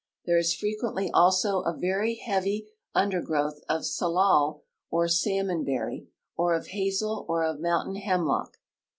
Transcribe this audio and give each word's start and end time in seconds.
There 0.25 0.39
is 0.39 0.55
frequently 0.55 1.11
also 1.11 1.59
a 1.59 1.77
very 1.77 2.15
heavy 2.15 2.67
undergrowth 2.95 3.61
of 3.69 3.83
sallal 3.83 4.63
or 4.89 5.07
salmon 5.07 5.63
berry 5.63 6.07
or 6.35 6.55
of 6.55 6.69
hazel 6.69 7.23
or 7.29 7.43
of 7.43 7.59
mountain 7.59 7.97
hemlock. 7.97 8.57